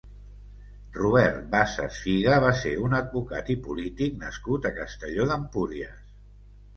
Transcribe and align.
Robert 0.93 1.41
Bassas 1.49 1.99
Figa 2.05 2.39
va 2.43 2.49
ser 2.61 2.71
un 2.87 2.95
advocat 2.99 3.51
i 3.55 3.57
polític 3.67 4.15
nascut 4.23 4.65
a 4.65 4.73
Castelló 4.81 5.29
d'Empúries. 5.33 6.01